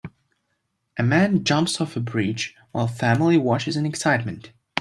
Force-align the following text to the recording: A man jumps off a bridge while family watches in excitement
A 0.97 1.03
man 1.03 1.43
jumps 1.43 1.79
off 1.79 1.95
a 1.95 1.99
bridge 1.99 2.55
while 2.71 2.87
family 2.87 3.37
watches 3.37 3.77
in 3.77 3.85
excitement 3.85 4.49